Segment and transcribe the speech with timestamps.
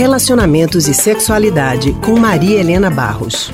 [0.00, 3.52] Relacionamentos e Sexualidade, com Maria Helena Barros.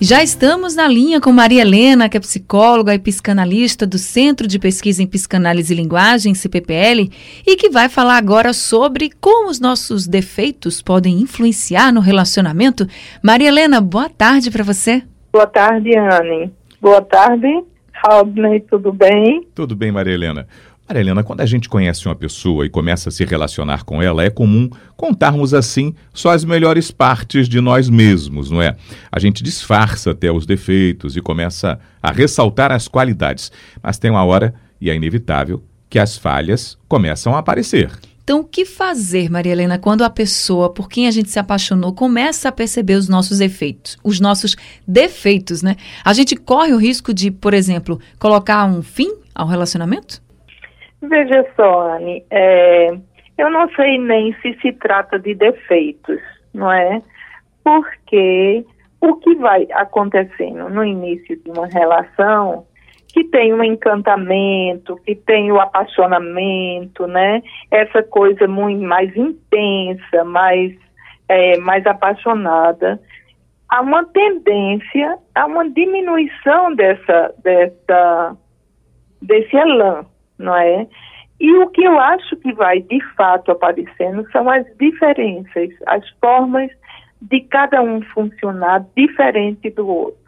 [0.00, 4.58] Já estamos na linha com Maria Helena, que é psicóloga e psicanalista do Centro de
[4.58, 7.08] Pesquisa em Psicanálise e Linguagem, CPPL,
[7.46, 12.84] e que vai falar agora sobre como os nossos defeitos podem influenciar no relacionamento.
[13.22, 15.04] Maria Helena, boa tarde para você.
[15.32, 16.52] Boa tarde, Anne.
[16.80, 17.62] Boa tarde,
[18.04, 19.46] Rodney, tudo bem?
[19.54, 20.48] Tudo bem, Maria Helena.
[20.88, 24.24] Maria Helena, quando a gente conhece uma pessoa e começa a se relacionar com ela,
[24.24, 28.76] é comum contarmos assim só as melhores partes de nós mesmos, não é?
[29.10, 33.50] A gente disfarça até os defeitos e começa a ressaltar as qualidades.
[33.82, 37.90] Mas tem uma hora, e é inevitável, que as falhas começam a aparecer.
[38.24, 41.92] Então, o que fazer, Maria Helena, quando a pessoa por quem a gente se apaixonou
[41.92, 45.76] começa a perceber os nossos efeitos, os nossos defeitos, né?
[46.04, 50.21] A gente corre o risco de, por exemplo, colocar um fim ao relacionamento?
[51.02, 52.92] Veja só, Anne, é,
[53.36, 56.20] eu não sei nem se se trata de defeitos,
[56.54, 57.02] não é?
[57.64, 58.64] Porque
[59.00, 62.64] o que vai acontecendo no início de uma relação
[63.08, 67.42] que tem um encantamento, que tem o apaixonamento, né?
[67.70, 70.72] Essa coisa muito mais intensa, mais,
[71.28, 73.00] é, mais apaixonada.
[73.68, 78.36] Há uma tendência a uma diminuição dessa, dessa,
[79.20, 80.06] desse elan,
[80.42, 80.86] não é?
[81.40, 86.70] E o que eu acho que vai de fato aparecendo são as diferenças, as formas
[87.20, 90.22] de cada um funcionar diferente do outro.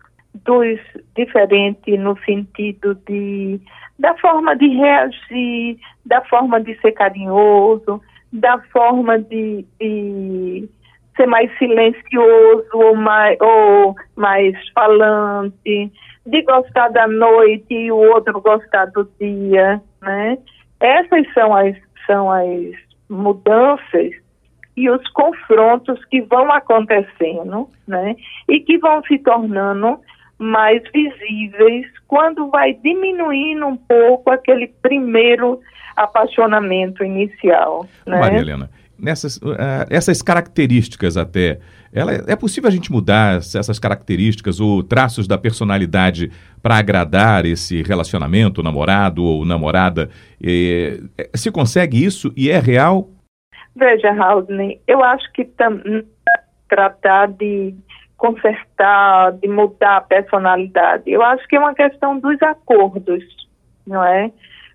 [0.45, 0.81] Dos
[1.15, 3.61] diferente no sentido de
[3.99, 8.01] da forma de reagir, da forma de ser carinhoso,
[8.33, 10.69] da forma de, de
[11.17, 15.93] ser mais silencioso ou mais, ou mais falante,
[16.27, 20.39] de gostar da noite e o outro gostar do dia, né?
[20.81, 22.75] Essas são as, são as
[23.09, 24.13] mudanças
[24.77, 28.17] e os confrontos que vão acontecendo, né?
[28.49, 29.99] E que vão se tornando
[30.39, 35.61] mais visíveis quando vai diminuindo um pouco aquele primeiro
[35.97, 37.87] apaixonamento inicial.
[38.05, 38.19] Né?
[38.19, 38.71] Maria Helena,
[39.05, 41.61] nessas uh, essas características até,
[41.93, 46.33] ela, é possível a gente mudar essas características ou traços da personalidade
[46.63, 50.09] para agradar esse relacionamento, namorado ou namorada?
[50.41, 51.01] E,
[51.35, 53.11] se consegue isso e é real?
[53.77, 55.49] Veja, Haldane, eu acho que
[56.69, 57.75] tratar de
[58.17, 63.23] consertar, de mudar a personalidade, eu acho que é uma questão dos acordos,
[63.87, 64.31] não é?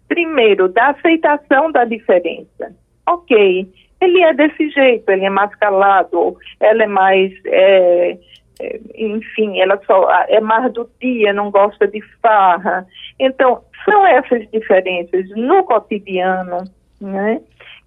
[0.07, 2.75] Primeiro, da aceitação da diferença.
[3.07, 8.17] Ok, ele é desse jeito, ele é mais calado, ela é mais, é,
[8.61, 12.87] é, enfim, ela só é mais do dia, não gosta de farra.
[13.19, 16.63] Então, são essas diferenças no cotidiano,
[17.01, 17.41] né,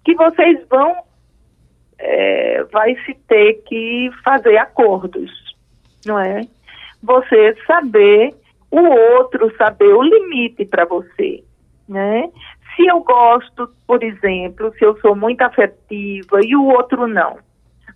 [0.05, 0.95] que vocês vão,
[1.97, 5.31] é, vai se ter que fazer acordos,
[6.05, 6.41] não é?
[7.01, 8.33] Você saber
[8.69, 11.43] o outro, saber o limite para você,
[11.87, 12.29] né?
[12.75, 17.37] Se eu gosto, por exemplo, se eu sou muito afetiva e o outro não,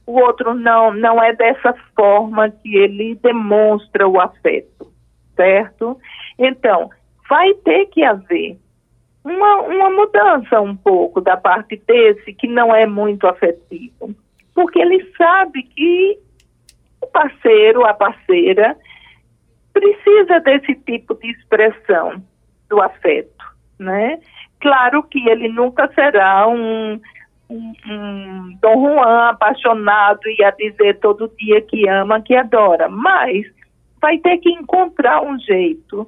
[0.05, 4.91] o outro não, não é dessa forma que ele demonstra o afeto,
[5.35, 5.97] certo?
[6.38, 6.89] Então,
[7.29, 8.57] vai ter que haver
[9.23, 14.15] uma, uma mudança um pouco da parte desse que não é muito afetivo,
[14.55, 16.17] porque ele sabe que
[17.01, 18.77] o parceiro, a parceira,
[19.73, 22.23] precisa desse tipo de expressão
[22.69, 23.45] do afeto,
[23.77, 24.19] né?
[24.67, 27.00] Claro que ele nunca será um,
[27.50, 33.45] um, um Dom Juan apaixonado e a dizer todo dia que ama, que adora, mas
[34.01, 36.06] vai ter que encontrar um jeito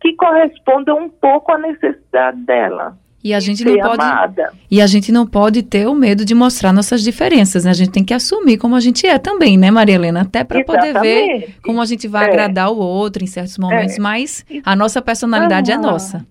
[0.00, 2.98] que corresponda um pouco à necessidade dela.
[3.22, 4.52] E a gente não pode amada.
[4.68, 7.70] E a gente não pode ter o medo de mostrar nossas diferenças, né?
[7.70, 10.22] A gente tem que assumir como a gente é também, né, Maria Helena?
[10.22, 12.28] Até para poder ver como a gente vai é.
[12.28, 14.00] agradar o outro em certos momentos, é.
[14.00, 16.26] mas a nossa personalidade é nossa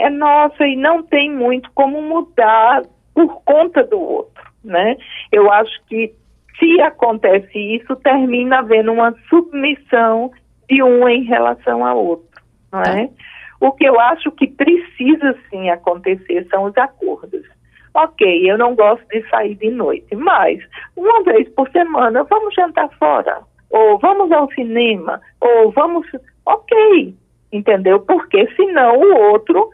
[0.00, 2.82] é nossa e não tem muito como mudar
[3.14, 4.96] por conta do outro, né?
[5.30, 6.12] Eu acho que
[6.58, 10.30] se acontece isso, termina havendo uma submissão
[10.68, 12.40] de um em relação ao outro,
[12.72, 13.06] não é?
[13.06, 13.12] Tá.
[13.60, 17.46] O que eu acho que precisa sim acontecer são os acordos.
[17.92, 20.60] Ok, eu não gosto de sair de noite, mas
[20.96, 26.06] uma vez por semana vamos jantar fora, ou vamos ao cinema, ou vamos.
[26.46, 27.14] Ok,
[27.52, 28.00] entendeu?
[28.00, 29.70] Porque senão o outro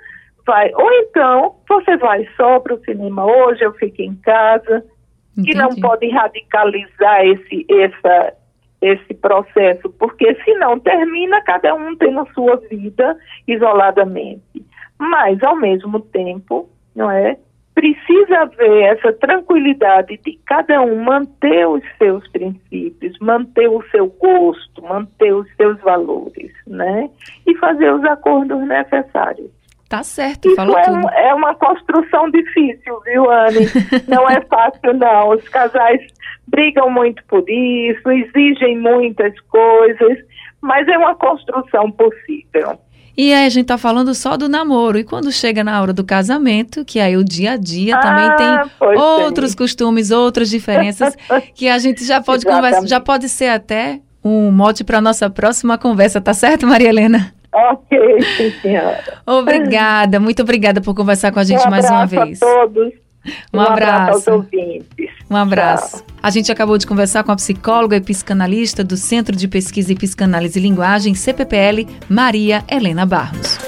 [0.46, 0.72] vai.
[0.75, 4.84] Ou então, você vai só para o cinema hoje, eu fico em casa,
[5.32, 5.50] Entendi.
[5.50, 8.34] que não pode radicalizar esse, essa,
[8.81, 14.64] esse processo, porque senão termina cada um tendo a sua vida isoladamente.
[14.98, 17.37] Mas, ao mesmo tempo, não é?
[17.76, 24.82] precisa haver essa tranquilidade de cada um manter os seus princípios, manter o seu gosto,
[24.82, 27.10] manter os seus valores, né?
[27.46, 29.50] E fazer os acordos necessários.
[29.88, 31.08] Tá certo, Isso falou é, tudo.
[31.10, 33.66] é uma construção difícil, viu, Anne?
[34.08, 35.30] Não é fácil, não.
[35.30, 36.00] Os casais
[36.48, 40.18] brigam muito por isso, exigem muitas coisas,
[40.60, 42.78] mas é uma construção possível.
[43.16, 44.98] E aí a gente tá falando só do namoro.
[44.98, 48.36] E quando chega na hora do casamento, que aí o dia a dia também Ah,
[48.36, 49.56] tem pois outros é.
[49.56, 51.16] costumes, outras diferenças
[51.54, 55.78] que a gente já pode conversar, já pode ser até um mote para nossa próxima
[55.78, 57.32] conversa, tá certo, Maria Helena?
[57.58, 57.99] Ok,
[58.37, 59.03] sim, senhora.
[59.26, 62.43] Obrigada, muito obrigada por conversar com a gente um mais uma abraço vez.
[62.43, 62.93] a todos.
[63.53, 64.12] Um abraço abraço.
[64.12, 65.11] aos ouvintes.
[65.31, 66.05] Um abraço.
[66.23, 69.97] A gente acabou de conversar com a psicóloga e psicanalista do Centro de Pesquisa e
[69.97, 73.58] Psicanálise e Linguagem, CPPL, Maria Helena Barros.